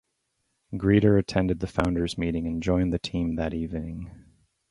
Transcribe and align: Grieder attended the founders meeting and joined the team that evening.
Grieder 0.75 1.15
attended 1.15 1.59
the 1.59 1.67
founders 1.67 2.17
meeting 2.17 2.47
and 2.47 2.63
joined 2.63 2.91
the 2.91 2.97
team 2.97 3.35
that 3.35 3.53
evening. 3.53 4.09